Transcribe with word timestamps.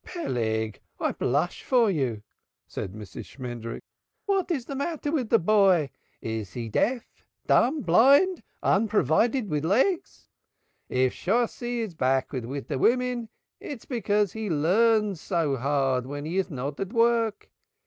"Peleg, 0.03 0.81
I 0.99 1.11
blush 1.11 1.61
for 1.63 1.91
you," 1.91 2.23
said 2.65 2.93
Mrs. 2.93 3.25
Shmendrik. 3.37 3.81
"What 4.25 4.49
is 4.49 4.65
the 4.65 4.73
matter 4.75 5.11
with 5.11 5.29
the 5.29 5.37
boy? 5.37 5.91
Is 6.21 6.53
he 6.53 6.69
deaf, 6.69 7.05
dumb, 7.45 7.81
blind, 7.81 8.41
unprovided 8.63 9.47
with 9.47 9.63
legs? 9.63 10.27
If 10.89 11.13
Shosshi 11.13 11.81
is 11.81 11.93
backward 11.93 12.47
with 12.47 12.67
the 12.67 12.79
women, 12.79 13.29
it 13.59 13.71
is 13.77 13.85
because 13.85 14.33
he 14.33 14.49
'learns' 14.49 15.21
so 15.21 15.55
hard 15.57 16.07
when 16.07 16.25
he's 16.25 16.49
not 16.49 16.79
at 16.79 16.93
work. 16.93 17.51